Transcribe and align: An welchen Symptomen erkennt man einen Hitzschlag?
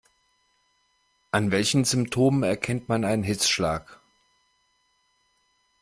An 1.29 1.51
welchen 1.51 1.85
Symptomen 1.85 2.41
erkennt 2.41 2.89
man 2.89 3.05
einen 3.05 3.21
Hitzschlag? 3.21 3.99